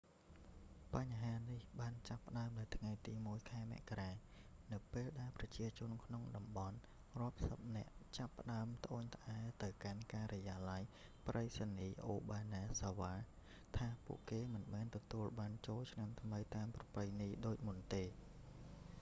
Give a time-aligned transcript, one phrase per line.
[0.95, 4.11] បញ្ហានេះបានចាប់ផ្តើមនៅថ្ងៃទី 1 ខែមករា
[4.73, 6.77] នៅពេលដែលប្រជាជនក្នុងតំបន់
[7.19, 10.83] រាប់សិបនាក់ចាប់ផ្តើមត្អូញត្អែរទៅកាន់ការិយាល័យ
[11.27, 18.05] ប្រៃសណីយ៍អូបាណាហ្សាវ៉ា obanazawa ថាពួកគេមិនបានទទួលប័ណ្ណចូលឆ្នាំថ្មីតាមប្រពៃណីដូចមុនទេ